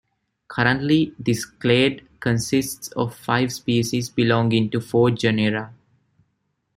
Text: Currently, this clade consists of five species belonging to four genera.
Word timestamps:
Currently, 0.47 1.13
this 1.19 1.45
clade 1.45 2.07
consists 2.19 2.87
of 2.93 3.15
five 3.15 3.53
species 3.53 4.09
belonging 4.09 4.71
to 4.71 4.81
four 4.81 5.11
genera. 5.11 5.75